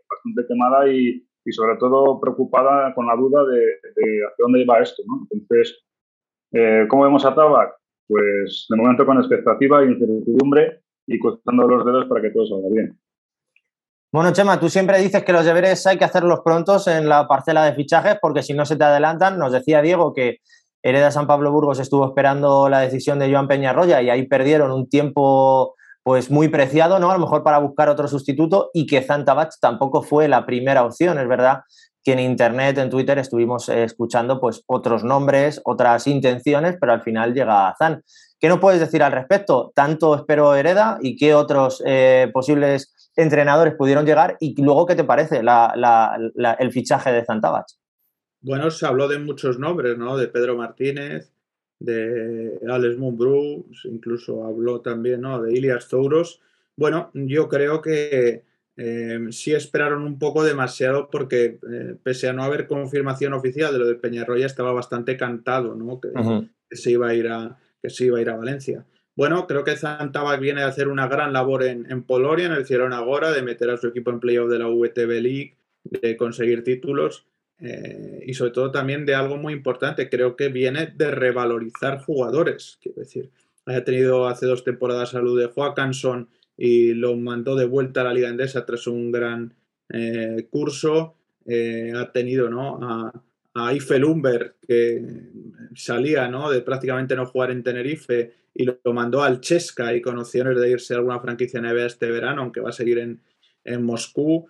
[0.10, 5.04] bastante quemada y, y sobre todo preocupada con la duda de, hacia dónde iba esto.
[5.06, 5.28] ¿no?
[5.32, 5.84] Entonces,
[6.54, 7.76] eh, ¿cómo vemos a Tabac?
[8.08, 12.70] Pues de momento con expectativa e incertidumbre y cruzando los dedos para que todo salga
[12.72, 12.98] bien.
[14.12, 17.64] Bueno, Chema, tú siempre dices que los deberes hay que hacerlos prontos en la parcela
[17.64, 19.38] de fichajes porque si no se te adelantan.
[19.38, 20.38] Nos decía Diego que
[20.82, 24.90] Hereda San Pablo Burgos estuvo esperando la decisión de Joan Peñarroya y ahí perdieron un
[24.90, 27.12] tiempo pues muy preciado, ¿no?
[27.12, 31.20] A lo mejor para buscar otro sustituto y que Zantabach tampoco fue la primera opción,
[31.20, 31.60] es verdad
[32.04, 37.04] que en internet, en Twitter estuvimos eh, escuchando pues otros nombres, otras intenciones, pero al
[37.04, 38.04] final llega Zan.
[38.40, 39.72] ¿Qué nos puedes decir al respecto?
[39.76, 44.38] ¿Tanto esperó Hereda y qué otros eh, posibles entrenadores pudieron llegar?
[44.40, 47.68] Y luego, ¿qué te parece el fichaje de Zantabach?
[48.42, 50.18] Bueno, se habló de muchos nombres, ¿no?
[50.18, 51.34] De Pedro Martínez,
[51.80, 55.42] de Alex Mumbrú, incluso habló también, ¿no?
[55.42, 56.42] De Ilias Zouros.
[56.76, 58.44] Bueno, yo creo que
[58.78, 63.80] eh, sí esperaron un poco demasiado porque eh, pese a no haber confirmación oficial de
[63.80, 66.00] lo de Peñarroya estaba bastante cantado, ¿no?
[66.00, 66.10] Que,
[66.72, 68.86] se iba a ir a que se iba a ir a Valencia.
[69.20, 72.66] Bueno, creo que Zantabac viene a hacer una gran labor en, en Polonia, en el
[72.66, 76.64] Cierón Agora, de meter a su equipo en playoff de la VTB League, de conseguir
[76.64, 77.26] títulos
[77.60, 82.80] eh, y sobre todo también de algo muy importante, creo que viene de revalorizar jugadores.
[82.82, 83.30] Quiero decir,
[83.66, 88.14] haya tenido hace dos temporadas salud de Joaquinson y lo mandó de vuelta a la
[88.14, 89.54] Liga Endesa tras un gran
[89.90, 91.16] eh, curso.
[91.46, 92.80] Eh, ha tenido ¿no?
[92.82, 93.12] a,
[93.54, 95.06] a Ife Lumber, que
[95.76, 96.50] salía ¿no?
[96.50, 100.70] de prácticamente no jugar en Tenerife y lo, mandó al Chesca y con opciones de
[100.70, 103.22] irse a alguna franquicia NBA este verano, aunque va a seguir en,
[103.64, 104.50] en Moscú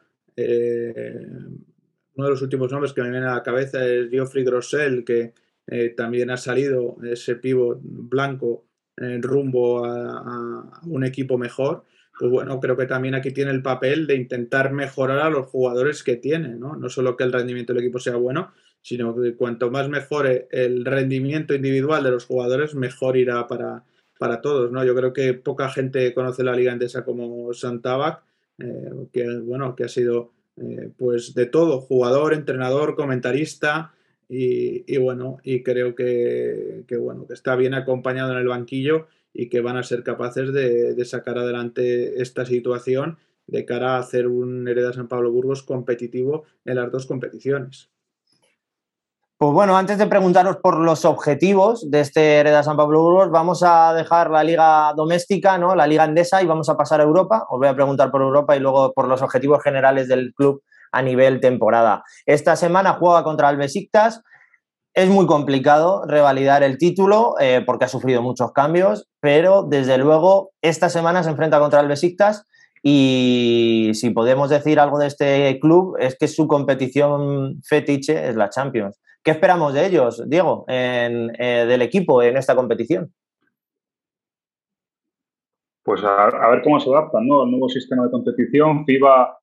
[2.19, 5.33] uno de los últimos nombres que me viene a la cabeza es Geoffrey Grossell, que
[5.67, 8.65] eh, también ha salido ese pivo blanco
[9.21, 11.85] rumbo a, un equipo mejor,
[12.19, 16.03] pues bueno, creo que también aquí tiene el papel de intentar mejorar a los jugadores
[16.03, 16.75] que tiene, ¿no?
[16.75, 18.51] No solo que el rendimiento del equipo sea bueno,
[18.81, 23.83] sino que cuanto más mejore el rendimiento individual de los jugadores, mejor irá para,
[24.17, 24.83] para todos, ¿no?
[24.83, 28.23] Yo creo que poca gente conoce la liga endesa como Santabac,
[28.59, 33.93] eh, que, bueno, que ha sido eh, pues de todo, jugador, entrenador, comentarista,
[34.31, 39.59] y, bueno, y creo que, bueno, que está bien acompañado en el banquillo y que
[39.59, 44.93] van a ser capaces de, sacar adelante esta situación de cara a hacer un Hereda
[44.93, 47.89] San Pablo Burgos competitivo en las dos competiciones.
[49.39, 53.63] Pues bueno, antes de preguntaros por los objetivos de este Hereda San Pablo Burgos, vamos
[53.63, 55.75] a dejar la liga doméstica, ¿no?
[55.75, 57.45] la liga endesa, y vamos a pasar a Europa.
[57.49, 61.01] Os voy a preguntar por Europa y luego por los objetivos generales del club a
[61.01, 62.03] nivel temporada.
[62.25, 64.23] Esta semana juega contra el Besiktas.
[64.93, 70.51] Es muy complicado revalidar el título eh, porque ha sufrido muchos cambios, pero desde luego
[70.61, 72.45] esta semana se enfrenta contra el Besiktas
[72.83, 78.49] y si podemos decir algo de este club es que su competición fetiche es la
[78.49, 78.99] Champions.
[79.29, 81.27] ¿Qué esperamos de ellos, Diego, eh,
[81.67, 83.13] del equipo en esta competición?
[85.85, 87.43] Pues a, ver cómo se adaptan, ¿no?
[87.43, 88.85] El nuevo sistema de competición.
[88.87, 89.37] FIBA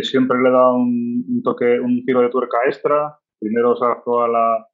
[0.00, 3.18] siempre le da un, toque, un tiro de tuerca extra.
[3.38, 4.66] Primero se adaptó a la,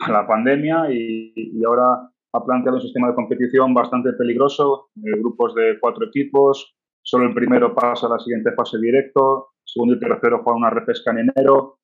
[0.00, 5.78] a la pandemia y, ahora ha planteado un sistema de competición bastante peligroso, grupos de
[5.80, 10.64] cuatro equipos, solo el primero pasa a la siguiente fase directo, segundo y tercero juegan
[10.64, 11.78] una repesca en enero,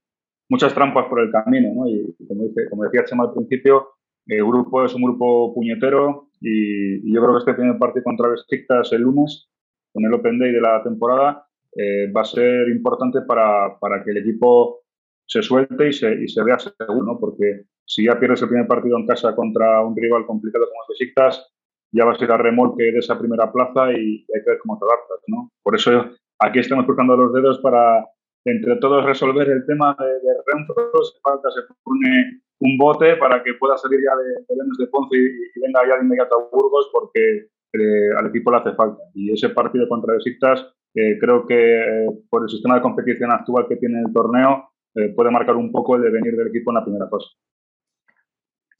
[0.48, 1.88] muchas trampas por el camino, ¿no?
[1.88, 3.88] Y como, dice, como decía Chema al principio,
[4.26, 8.92] el grupo es un grupo puñetero y, yo creo que este primer partido contra Besiktas
[8.92, 9.48] el lunes,
[9.92, 14.10] con el Open Day de la temporada, eh, va a ser importante para, para, que
[14.10, 14.82] el equipo
[15.26, 17.18] se suelte y se, y se vea seguro, ¿no?
[17.18, 20.98] Porque si ya pierdes el primer partido en casa contra un rival complicado como es
[21.00, 21.52] Besiktas,
[21.92, 24.78] ya vas a ir a remolque de esa primera plaza y hay que ver cómo
[24.78, 25.50] te adaptas, ¿no?
[25.62, 28.06] Por eso aquí estamos cruzando los dedos para
[28.44, 30.90] entre todos resolver el tema de, de Renfro,
[31.22, 35.60] falta se pone un bote para que pueda salir ya de, de de Ponce y,
[35.60, 39.02] venga ya de inmediato a Burgos porque eh, al equipo le hace falta.
[39.14, 43.66] Y ese partido contra Besiktas eh, creo que eh, por el sistema de competición actual
[43.68, 44.68] que tiene el torneo
[45.16, 47.28] puede marcar un poco el devenir del equipo en la primera fase.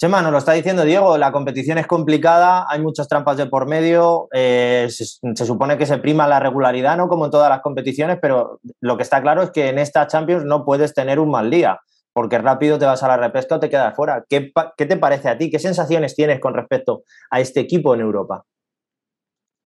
[0.02, 3.68] Chema, nos lo está diciendo Diego, la competición es complicada, hay muchas trampas de por
[3.68, 7.06] medio, eh, se, supone que se prima la regularidad, ¿no?
[7.06, 10.44] Como en todas las competiciones, pero lo que está claro es que en esta Champions
[10.44, 11.78] no puedes tener un mal día,
[12.12, 14.24] porque rápido te vas a la repesca o te quedas fuera.
[14.28, 15.52] ¿Qué, te parece a ti?
[15.52, 18.42] ¿Qué sensaciones tienes con respecto a este equipo en Europa?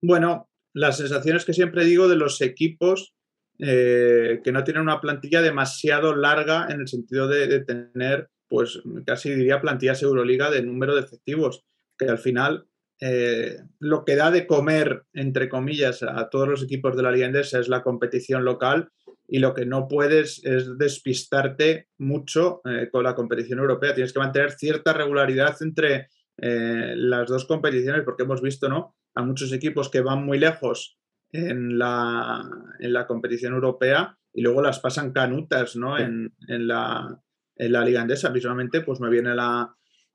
[0.02, 3.14] Bueno, las sensaciones que siempre digo de los equipos
[3.60, 9.35] eh, que no tienen una plantilla demasiado larga en el sentido de tener pues casi
[9.35, 11.64] diría plantillas Euroliga de número de efectivos,
[11.98, 12.66] que al final
[13.00, 17.26] eh, lo que da de comer, entre comillas, a todos los equipos de la Liga
[17.26, 18.90] Endesa es la competición local
[19.28, 23.94] y lo que no puedes es despistarte mucho eh, con la competición europea.
[23.94, 28.94] Tienes que mantener cierta regularidad entre eh, las dos competiciones porque hemos visto ¿no?
[29.14, 30.98] a muchos equipos que van muy lejos
[31.32, 35.98] en la, en la competición europea y luego las pasan canutas ¿no?
[35.98, 37.20] en, en, la,
[37.57, 38.31] en la Liga Andesa.
[38.31, 39.35] Visualmente, pues me viene a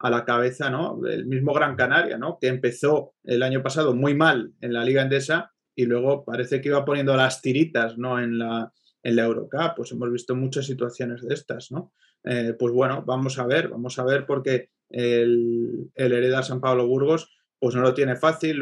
[0.10, 1.00] la cabeza, ¿no?
[1.06, 2.38] El mismo Gran Canaria, ¿no?
[2.40, 6.70] Que empezó el año pasado muy mal en la Liga Andesa y luego parece que
[6.70, 8.20] iba poniendo las tiritas, ¿no?
[8.20, 8.72] En la,
[9.04, 11.94] en la Eurocup, pues hemos visto muchas situaciones de estas, ¿no?
[12.24, 16.88] Eh, pues bueno, vamos a ver, vamos a ver porque el, el Hereda San Pablo
[16.88, 18.62] Burgos, pues no lo tiene fácil,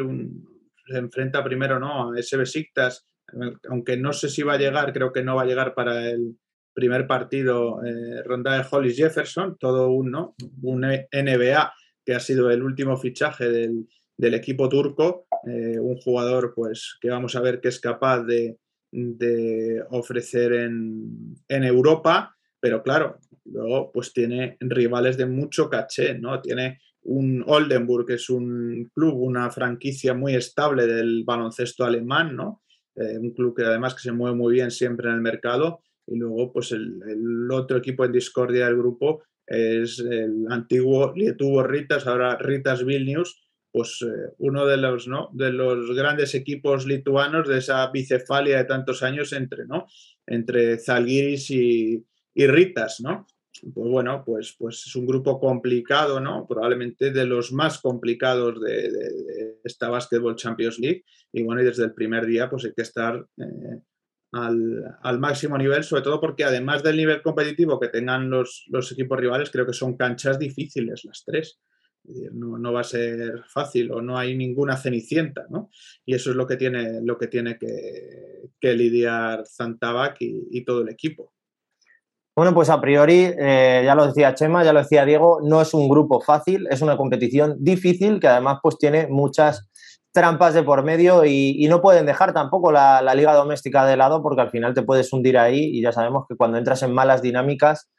[0.86, 2.12] se enfrenta primero, ¿no?
[2.12, 3.06] A ese Besiktas,
[3.68, 6.36] aunque no sé si va a llegar, creo que no va a llegar para el,
[6.72, 10.14] primer partido, eh, ronda de Hollis Jefferson, todo un,
[10.62, 11.72] un NBA
[12.04, 13.86] que ha sido el último fichaje del,
[14.34, 18.58] equipo turco, eh, un jugador pues que vamos a ver que es capaz de,
[19.90, 26.40] ofrecer en, Europa, pero claro, luego pues tiene rivales de mucho caché, ¿no?
[26.40, 32.62] Tiene un Oldenburg, que es un club, una franquicia muy estable del baloncesto alemán, ¿no?
[32.96, 35.80] Eh, un club que además que se mueve muy bien siempre en el mercado
[36.10, 42.06] y luego, pues el, otro equipo en discordia del grupo es el antiguo Lietuvo Ritas,
[42.06, 43.40] ahora Ritas Vilnius,
[43.72, 45.30] pues eh, uno de los, ¿no?
[45.32, 49.86] de los grandes equipos lituanos de esa bicefalia de tantos años entre, ¿no?
[50.26, 53.26] entre Zalgiris y, y Ritas, ¿no?
[53.74, 56.46] Pues bueno, pues, pues es un grupo complicado, ¿no?
[56.48, 61.04] Probablemente de los más complicados de, esta Basketball Champions League.
[61.32, 63.80] Y bueno, y desde el primer día, pues hay que estar eh,
[64.32, 69.50] al, máximo nivel, sobre todo porque además del nivel competitivo que tengan los, equipos rivales,
[69.50, 71.60] creo que son canchas difíciles las tres.
[72.32, 75.68] No, va a ser fácil o no hay ninguna cenicienta, ¿no?
[76.06, 80.88] Y eso es lo que tiene, lo que, tiene que, lidiar Zantabac y, todo el
[80.88, 81.34] equipo.
[82.34, 85.74] Bueno, pues a priori, eh, ya lo decía Chema, ya lo decía Diego, no es
[85.74, 89.68] un grupo fácil, es una competición difícil que además pues tiene muchas
[90.12, 94.42] trampas de por medio y, no pueden dejar tampoco la, liga doméstica de lado porque
[94.42, 97.90] al final te puedes hundir ahí y ya sabemos que cuando entras en malas dinámicas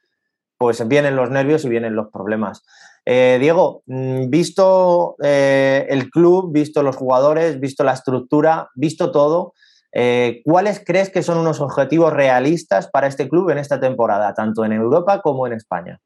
[0.58, 2.64] pues vienen los nervios y vienen los problemas.
[3.06, 9.54] Eh, Diego, mm, visto eh, el club, visto los jugadores, visto la estructura, visto todo,
[9.92, 14.64] eh, ¿cuáles crees que son unos objetivos realistas para este club en esta temporada, tanto
[14.64, 16.00] en Europa como en España?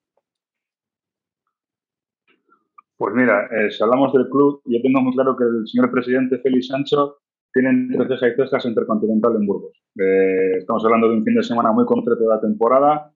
[2.97, 6.67] Pues mira, si hablamos del club, yo tengo muy claro que el señor presidente Félix
[6.67, 7.17] Sancho
[7.53, 9.73] tiene entre cejas y cejas Intercontinental en Burgos.
[9.95, 13.11] estamos hablando de un fin de semana muy concreto de la temporada,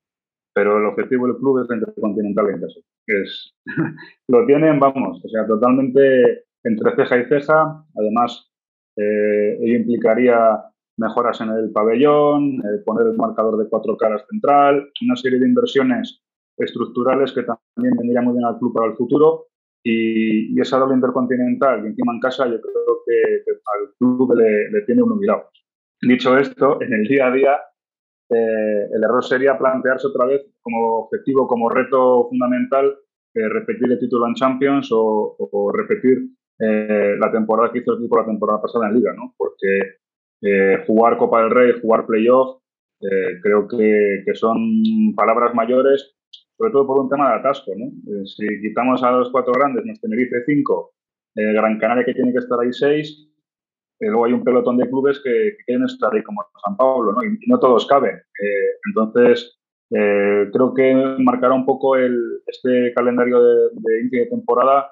[0.53, 2.79] pero el objetivo del club es la Intercontinental en caso.
[3.07, 3.53] Es,
[4.27, 7.85] lo tienen, vamos, o sea, totalmente entre ceja y ceja.
[7.95, 8.51] Además,
[8.97, 10.63] eh, ello implicaría
[10.97, 15.47] mejoras en el pabellón, eh, poner el marcador de cuatro caras central, una serie de
[15.47, 16.21] inversiones
[16.57, 19.45] estructurales que también vendrían muy bien al club para el futuro.
[19.83, 24.81] Y, esa doble intercontinental y encima en casa, yo creo que, al club le, le
[24.85, 25.49] tiene un humillado.
[26.01, 27.57] Dicho esto, en el día a día
[28.29, 32.95] eh, el error sería plantearse otra vez como objetivo, como reto fundamental,
[33.33, 38.17] eh, repetir el título en Champions o, repetir eh, la temporada que hizo el equipo
[38.17, 39.33] la temporada pasada en Liga, ¿no?
[39.37, 39.97] Porque
[40.87, 42.61] jugar Copa del Rey, jugar playoff,
[43.41, 44.57] creo que, son
[45.15, 46.15] palabras mayores,
[46.60, 47.89] sobre todo por un tema de atasco, ¿no?
[48.26, 50.91] si quitamos a los cuatro grandes, nos Tenerife cinco,
[51.34, 53.30] Gran Canaria que tiene que estar ahí seis,
[54.00, 57.24] eh, luego hay un pelotón de clubes que, quieren estar ahí como San Pablo, ¿no?
[57.24, 58.15] Y, no todos caben.
[58.15, 59.60] Eh, entonces,
[59.91, 62.17] eh, creo que marcará un poco el,
[62.48, 64.91] este calendario de, inicio de temporada,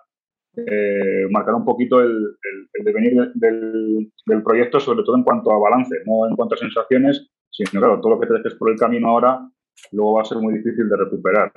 [1.30, 2.36] marcará un poquito el,
[2.84, 7.80] devenir del, proyecto, sobre todo en cuanto a balance, no en cuanto a sensaciones, sino
[7.80, 9.48] claro, todo lo que te dejes por el camino ahora,
[9.92, 11.52] luego va a ser muy difícil de recuperar.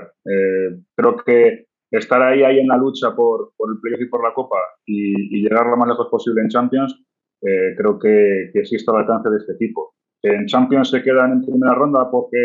[0.97, 4.33] creo que estar ahí, ahí en la lucha por, por el playoff y por la
[4.35, 6.95] Copa y, llegar lo más lejos posible en Champions,
[7.43, 9.95] eh, creo que, que, está al alcance de este equipo.
[10.23, 12.39] En Champions se quedan en primera ronda porque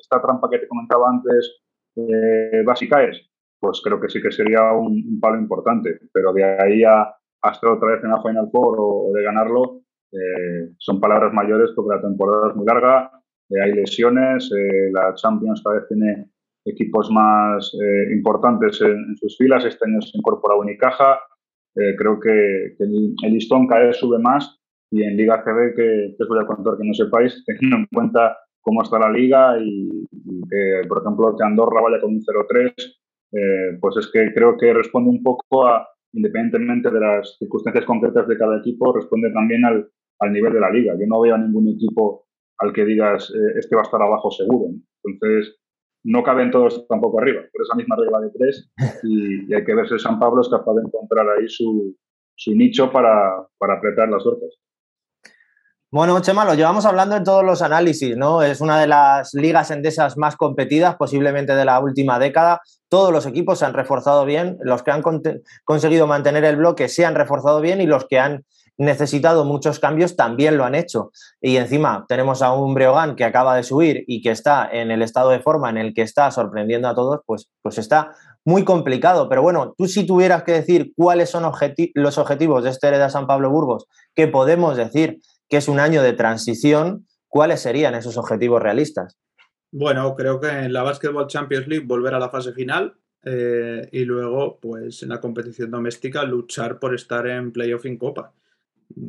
[0.00, 1.62] esta trampa que te comentaba antes
[1.96, 3.30] eh, vas y caes,
[3.60, 6.00] pues creo que sí que sería un, palo importante.
[6.12, 7.14] Pero de ahí a,
[7.50, 9.82] estar otra vez en la Final Four o, de ganarlo,
[10.12, 13.12] eh, son palabras mayores porque la temporada es muy larga,
[13.50, 14.50] eh, hay lesiones,
[14.92, 16.30] la Champions cada vez tiene
[16.64, 17.72] equipos más
[18.12, 21.18] importantes en, en, sus filas, este año se incorpora Unicaja,
[21.78, 24.58] eh, creo que, el, listón cada vez sube más
[24.90, 28.36] y en Liga CB, que, os voy a contar que no sepáis, teniendo en cuenta
[28.60, 29.88] cómo está la liga y,
[30.50, 32.72] que, por ejemplo, que Andorra vaya con un 0-3,
[33.32, 38.26] eh, pues es que creo que responde un poco a, independientemente de las circunstancias concretas
[38.26, 39.88] de cada equipo, responde también al,
[40.20, 40.94] al nivel de la liga.
[40.98, 42.26] Yo no veo a ningún equipo
[42.58, 44.74] al que digas, eh, este va a estar abajo seguro.
[45.04, 45.56] Entonces,
[46.04, 48.70] no caben todos tampoco arriba, por esa misma regla de tres,
[49.02, 51.94] y, hay que ver si San Pablo es capaz de encontrar ahí su,
[52.46, 54.58] nicho para, apretar las suertes.
[55.90, 58.42] Bueno, Chema, lo llevamos hablando en todos los análisis, ¿no?
[58.42, 62.60] Es una de las ligas endesas más competidas, posiblemente de la última década.
[62.90, 65.02] Todos los equipos se han reforzado bien, los que han
[65.64, 68.44] conseguido mantener el bloque se han reforzado bien y los que han
[68.78, 71.10] necesitado muchos cambios también lo han hecho.
[71.40, 75.02] Y encima tenemos a un Breogán que acaba de subir y que está en el
[75.02, 78.12] estado de forma en el que está sorprendiendo a todos, pues, pues está
[78.44, 79.28] muy complicado.
[79.28, 81.42] Pero bueno, tú si tuvieras que decir cuáles son
[81.94, 86.02] los objetivos de este Hereda San Pablo Burgos, que podemos decir que es un año
[86.02, 89.18] de transición, ¿cuáles serían esos objetivos realistas?
[89.70, 94.04] Bueno, creo que en la Basketball Champions League volver a la fase final, eh, y
[94.04, 98.32] luego, pues en la competición doméstica, luchar por estar en playoff en Copa.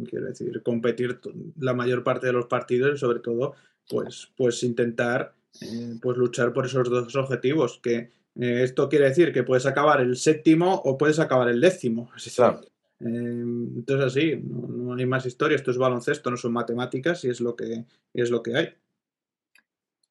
[0.10, 1.20] Quiero decir, competir
[1.60, 3.54] la mayor parte de los partidos y sobre todo,
[3.88, 7.80] pues, pues intentar eh, pues luchar por esos dos objetivos.
[7.82, 12.12] Que eh, esto quiere decir que puedes acabar el séptimo o puedes acabar el décimo.
[13.02, 17.40] Eh, entonces así, no, hay más historia, esto es baloncesto, no son matemáticas y es
[17.40, 18.74] lo que, es lo que hay.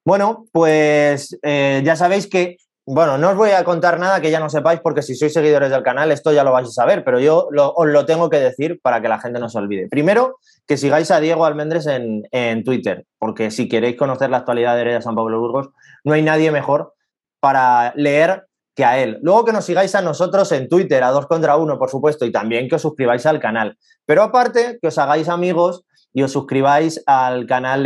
[0.07, 2.57] Bueno, pues ya sabéis que
[2.91, 5.68] bueno, no os voy a contar nada que ya no sepáis porque si sois seguidores
[5.68, 8.80] del canal esto ya lo vais a saber, pero yo os lo tengo que decir
[8.80, 9.89] para que la gente no se olvide.
[9.89, 14.80] Primero, que sigáis a Diego Almendres en, Twitter, porque si queréis conocer la actualidad de
[14.80, 15.68] Heredia San Pablo Burgos,
[16.03, 16.95] no hay nadie mejor
[17.41, 19.18] para leer que a él.
[19.20, 22.32] Luego que nos sigáis a nosotros en Twitter, a dos contra uno, por supuesto, y
[22.32, 23.76] también que os suscribáis al canal.
[24.07, 25.84] Pero aparte, que os hagáis amigos
[26.14, 27.82] y os suscribáis al canal,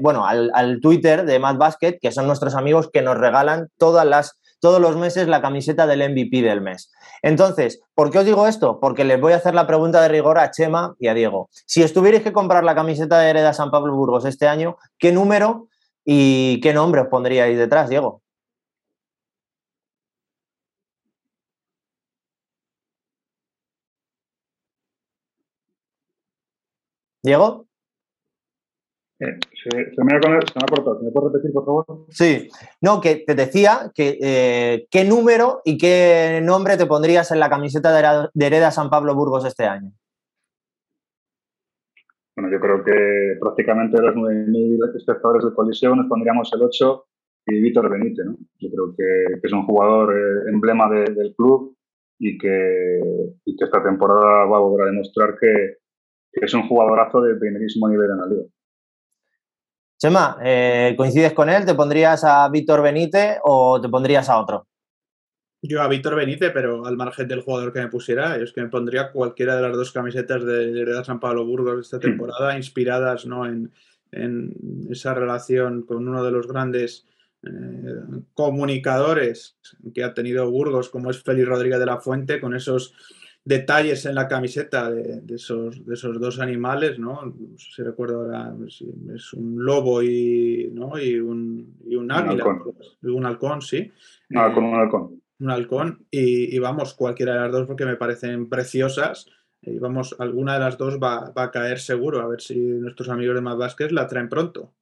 [0.00, 4.04] bueno, al, al, Twitter de Mad Basket, que son nuestros amigos que nos regalan todas
[4.04, 6.92] las, todos los meses la camiseta del MVP del mes.
[7.22, 8.78] Entonces, ¿por qué os digo esto?
[8.80, 11.48] Porque les voy a hacer la pregunta de rigor a Chema y a Diego.
[11.66, 15.68] Si estuvierais que comprar la camiseta de Hereda San Pablo Burgos este año, ¿qué número
[16.04, 18.22] y qué nombre os pondríais detrás, Diego?
[27.22, 27.69] Diego.
[29.20, 30.20] Eh, se, me ha,
[30.66, 31.00] cortado.
[31.02, 32.06] ¿Me puedes repetir, por favor?
[32.08, 32.48] Sí.
[32.80, 37.50] No, que te decía que eh, qué número y qué nombre te pondrías en la
[37.50, 39.92] camiseta de Hereda San Pablo Burgos este año.
[42.34, 47.04] Bueno, yo creo que prácticamente los 9.000 espectadores de colisión nos pondríamos el 8
[47.48, 48.24] y Víctor Benítez.
[48.24, 48.38] ¿no?
[48.58, 51.76] Yo creo que, es un jugador eh, emblema del club
[52.18, 53.00] y que,
[53.44, 55.76] y que esta temporada va a volver a demostrar que,
[56.32, 58.44] que es un jugadorazo de primerísimo nivel en la liga.
[60.00, 61.66] Chema, eh, ¿coincides con él?
[61.66, 64.66] ¿Te pondrías a Víctor Benítez o te pondrías a otro?
[65.60, 68.70] Yo a Víctor Benítez, pero al margen del jugador que me pusiera, es que me
[68.70, 73.44] pondría cualquiera de las dos camisetas de Hereda San Pablo Burgos esta temporada, inspiradas ¿no?
[73.44, 73.70] en,
[74.90, 77.06] esa relación con uno de los grandes
[77.42, 77.50] eh,
[78.32, 79.58] comunicadores
[79.94, 82.94] que ha tenido Burgos, como es Félix Rodríguez de la Fuente, con esos
[83.50, 87.20] detalles en la camiseta de, esos, de esos dos animales, ¿no?
[87.24, 90.96] No sé si recuerdo ahora, es un lobo y, ¿no?
[90.96, 93.90] y, un, y un águila, un halcón, un halcón sí.
[94.30, 95.22] Un halcón, un halcón.
[95.40, 99.26] Un halcón, y, vamos, cualquiera de las dos porque me parecen preciosas.
[99.62, 103.34] Y vamos, alguna de las dos va, a caer seguro, a ver si nuestros amigos
[103.34, 104.74] de Más Vázquez la traen pronto.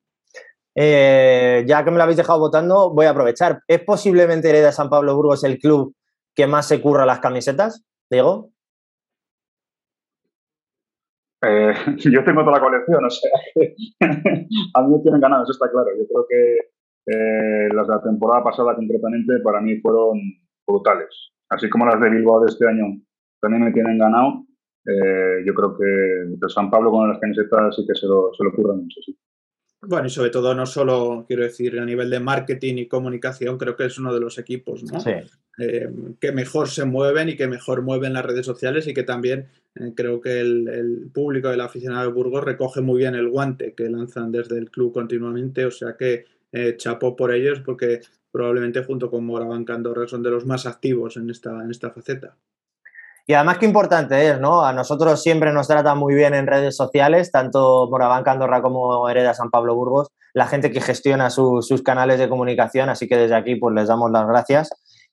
[0.74, 3.62] Eh, ya que me lo habéis dejado votando, voy a aprovechar.
[3.66, 5.94] ¿Es posiblemente Hereda San Pablo Burgos el club
[6.34, 7.82] que más se curra las camisetas?
[8.10, 8.50] Diego.
[11.43, 11.72] Eh,
[12.12, 13.30] yo tengo toda la colección, o sea,
[14.74, 15.89] a mí me tienen ganado, eso está claro.
[15.97, 16.59] Yo creo que
[17.07, 20.18] eh, las de la temporada pasada concretamente para mí fueron
[20.66, 21.32] brutales.
[21.51, 22.84] Así como las de Bilbao de este año
[23.41, 24.45] también me tienen ganado.
[24.86, 28.51] Eh, yo creo que San Pablo con las camisetas sí que se lo, se lo
[28.51, 29.16] mucho, sí.
[29.80, 33.76] Bueno, y sobre todo no solo, quiero decir, a nivel de marketing y comunicación, creo
[33.76, 34.98] que es uno de los equipos ¿no?
[35.60, 35.88] Eh,
[36.20, 39.92] que mejor se mueven y que mejor mueven las redes sociales y que también eh,
[39.94, 44.32] creo que el, público del aficionado de Burgos recoge muy bien el guante que lanzan
[44.32, 48.00] desde el club continuamente, o sea que eh, chapó por ellos porque
[48.32, 52.36] probablemente junto con Morabanca Andorra son de los más activos en esta, en esta faceta.
[53.30, 54.64] Y además qué importante es, ¿no?
[54.64, 59.34] A nosotros siempre nos tratan muy bien en redes sociales, tanto Morabanca Andorra como Hereda
[59.34, 63.56] San Pablo Burgos, la gente que gestiona sus canales de comunicación, así que desde aquí
[63.56, 64.70] pues les damos las gracias.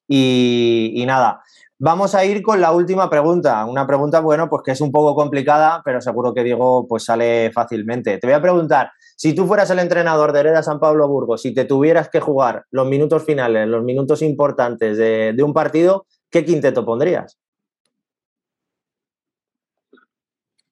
[0.08, 1.42] Y, nada,
[1.78, 5.14] vamos a ir con la última pregunta, una pregunta, bueno, pues que es un poco
[5.14, 8.18] complicada, pero seguro que Diego pues sale fácilmente.
[8.18, 11.54] Te voy a preguntar, si tú fueras el entrenador de Hereda San Pablo Burgos, si
[11.54, 16.86] te tuvieras que jugar los minutos finales, los minutos importantes de un partido, ¿qué quinteto
[16.86, 17.38] pondrías?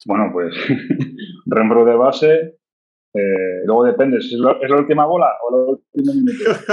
[0.06, 0.54] Bueno, pues
[1.45, 2.58] Rembro de base.
[3.16, 6.66] Eh, luego depende, si es la, última bola o los últimos minutos.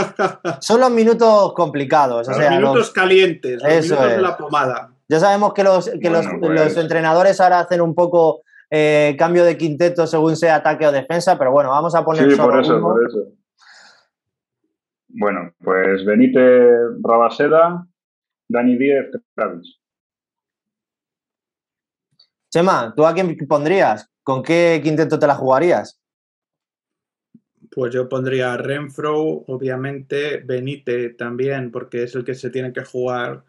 [0.60, 2.28] Son los minutos complicados.
[2.28, 4.90] los minutos calientes, los minutos de la pomada.
[5.06, 9.58] Ya sabemos que los, que los, pues entrenadores ahora hacen un poco eh, cambio de
[9.58, 12.30] quinteto según sea ataque o defensa, pero bueno, vamos a poner.
[12.30, 13.18] Sí, por eso, por eso.
[15.08, 17.86] Bueno, pues Benítez Rabaseda,
[18.48, 19.79] Dani Díez, Travis.
[22.50, 24.10] Chema, ¿tú a quién pondrías?
[24.24, 26.00] ¿Con qué quinteto te la jugarías?
[27.70, 33.44] Pues yo pondría Renfro, obviamente, Benite también, porque es el que se tiene que jugar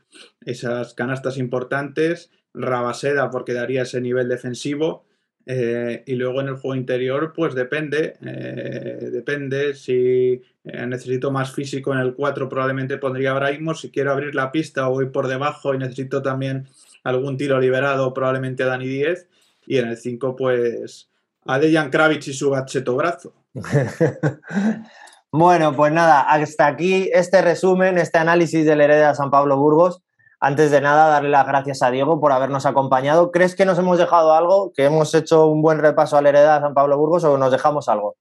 [0.45, 5.05] esas canastas importantes, Rabaseda, porque daría ese nivel defensivo,
[5.47, 11.51] eh, y luego en el juego interior, pues depende, eh, depende, si eh, necesito más
[11.51, 15.27] físico en el 4, probablemente pondría a si quiero abrir la pista o voy por
[15.27, 16.67] debajo y necesito también
[17.03, 19.27] algún tiro liberado, probablemente a Dani 10.
[19.67, 21.09] Y en el 5, pues
[21.45, 23.33] a Dejan Kravitz y su gacheto brazo.
[25.31, 30.03] bueno, pues nada, hasta aquí este resumen, este análisis del Hereda San Pablo Burgos.
[30.39, 33.31] Antes de nada, darle las gracias a Diego por habernos acompañado.
[33.31, 34.73] ¿Crees que nos hemos dejado algo?
[34.73, 38.15] ¿Que hemos hecho un buen repaso al Hereda San Pablo Burgos o nos dejamos algo?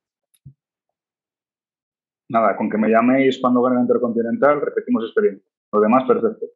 [2.28, 5.50] Nada, con que me llaméis cuando gane el Intercontinental, repetimos experiencia.
[5.72, 6.46] Lo demás, perfecto.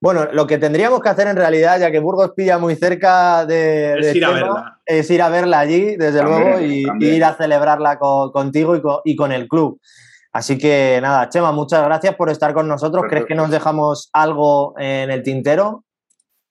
[0.00, 3.98] Bueno, lo que tendríamos que hacer en realidad, ya que Burgos pilla muy cerca de,
[3.98, 4.80] es, ir, a verla.
[4.84, 9.48] es ir a verla allí, desde luego, y, ir a celebrarla contigo y con, el
[9.48, 9.80] club.
[10.32, 13.04] Así que nada, Chema, muchas gracias por estar con nosotros.
[13.08, 15.84] ¿Crees que nos dejamos algo en el tintero?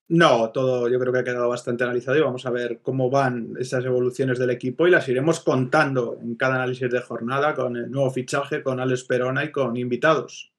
[0.08, 3.54] No, todo yo creo que ha quedado bastante analizado y vamos a ver cómo van
[3.60, 7.90] esas evoluciones del equipo y las iremos contando en cada análisis de jornada con el
[7.90, 10.52] nuevo fichaje, con Alex Perona y con invitados.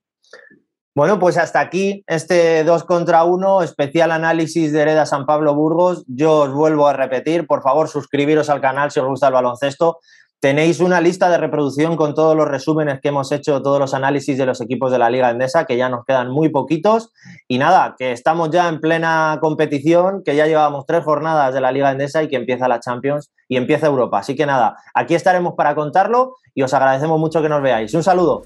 [0.96, 6.06] Bueno, pues hasta aquí este 2 contra 1, especial análisis de Hereda San Pablo Burgos.
[6.08, 9.98] Yo os vuelvo a repetir, por favor, suscribiros al canal si os gusta el baloncesto.
[10.40, 14.38] Tenéis una lista de reproducción con todos los resúmenes que hemos hecho, todos los análisis
[14.38, 17.12] de los equipos de la Liga Endesa, que ya nos quedan muy poquitos.
[17.46, 21.72] Y nada, que estamos ya en plena competición, que ya llevamos tres jornadas de la
[21.72, 24.20] Liga Endesa y que empieza la Champions y empieza Europa.
[24.20, 27.92] Así que nada, aquí estaremos para contarlo y os agradecemos mucho que nos veáis.
[27.92, 28.44] Un saludo.